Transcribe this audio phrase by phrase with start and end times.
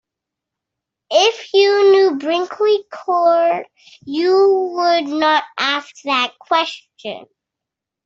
[1.11, 3.67] If you knew Brinkley Court,
[4.03, 7.27] you would not ask that question.